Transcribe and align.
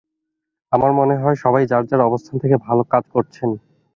আমার 0.71 0.91
মনে 0.99 1.15
হয়, 1.21 1.37
সবাই 1.43 1.63
যার 1.71 1.83
যার 1.89 2.01
অবস্থান 2.01 2.35
থেকে 2.43 2.55
ভালো 2.67 2.83
কাজ 2.93 3.03
করছেন। 3.13 3.49